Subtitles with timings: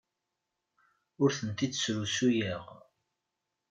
[1.23, 2.63] Ur ten-id-srusuyeɣ.